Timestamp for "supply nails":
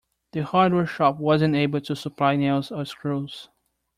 1.95-2.71